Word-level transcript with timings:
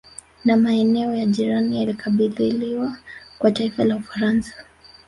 Na 0.45 0.57
maeneo 0.57 1.13
ya 1.15 1.25
jirani 1.25 1.79
yalikabidhiwa 1.79 2.97
kwa 3.39 3.51
taifa 3.51 3.83
la 3.83 3.95
Ufaransa 3.95 4.53